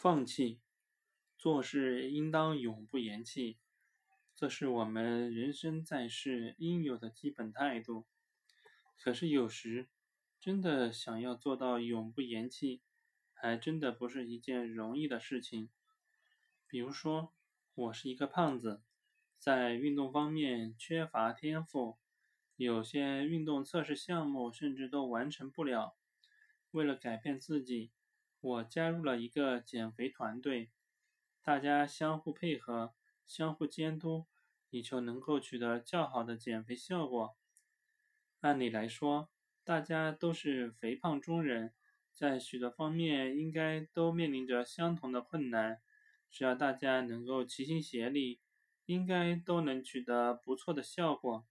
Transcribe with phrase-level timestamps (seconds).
[0.00, 0.60] 放弃，
[1.36, 3.58] 做事应当永不言弃，
[4.32, 8.06] 这是我们人生在世应有的基本态度。
[8.96, 9.88] 可是有时，
[10.38, 12.80] 真的想要做到永不言弃，
[13.32, 15.68] 还真的不是一件容易的事情。
[16.68, 17.34] 比如说，
[17.74, 18.84] 我是一个胖子，
[19.36, 21.98] 在运动方面缺乏天赋，
[22.54, 25.96] 有些运动测试项目甚至都完成不了。
[26.70, 27.90] 为了改变自己。
[28.40, 30.70] 我加入了一个减肥团队，
[31.42, 32.94] 大家相互配合、
[33.26, 34.26] 相互监督，
[34.70, 37.36] 以求能够取得较好的减肥效果。
[38.40, 39.28] 按理来说，
[39.64, 41.74] 大家都是肥胖中人，
[42.12, 45.80] 在许多方面应该都面临着相同的困难。
[46.30, 48.40] 只要大家能够齐心协力，
[48.86, 51.44] 应该都能取得不错的效果。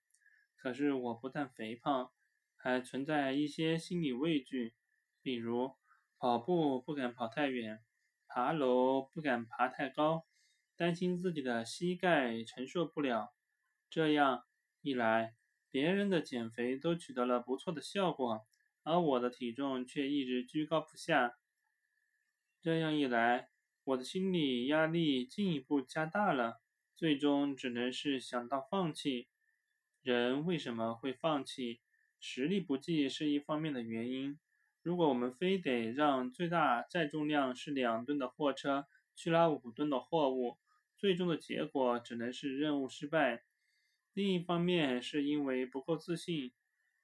[0.55, 2.11] 可是我不但肥胖，
[2.55, 4.73] 还存在一些心理畏惧，
[5.21, 5.75] 比如。
[6.19, 7.83] 跑步不敢跑太远，
[8.27, 10.25] 爬楼不敢爬太高，
[10.75, 13.33] 担心自己的膝盖承受不了。
[13.89, 14.43] 这样
[14.81, 15.35] 一来，
[15.69, 18.47] 别人的减肥都取得了不错的效果，
[18.83, 21.37] 而我的体重却一直居高不下。
[22.61, 23.49] 这样一来，
[23.83, 26.59] 我的心理压力进一步加大了，
[26.95, 29.27] 最终只能是想到放弃。
[30.01, 31.81] 人为什么会放弃？
[32.19, 34.39] 实力不济是一方面的原因。
[34.87, 40.59] 如果我们非得让最大载重量是两吨的货车去拉五吨的货物，
[40.95, 43.43] 最终的结果只能是任务失败。
[44.13, 46.53] 另一方面，是因为不够自信。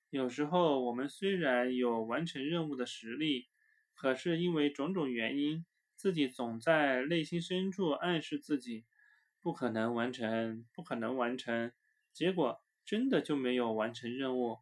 [0.10, 3.50] 有时候我们虽然有完成任务的实力，
[3.94, 5.66] 可是因为种种原因，
[5.98, 8.86] 自己总在内心深处暗示自己
[9.42, 11.74] 不可能完成，不可能完成，
[12.14, 14.60] 结果真的就没有完成任务。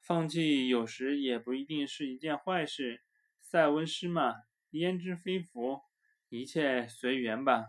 [0.00, 3.02] 放弃有时也不一定是一件坏事。
[3.40, 4.34] 塞翁失马，
[4.70, 5.80] 焉知非福，
[6.28, 7.66] 一切随缘吧。